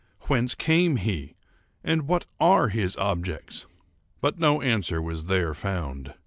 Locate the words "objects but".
2.97-4.39